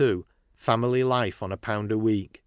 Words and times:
Family 0.55 1.03
Life 1.03 1.43
on 1.43 1.51
a 1.51 1.57
Pound 1.57 1.91
a 1.91 1.97
Week. 1.99 2.39